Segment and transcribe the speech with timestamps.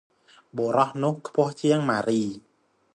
[0.57, 2.21] បុរសនោះខ្ពស់ជាងម៉ារី។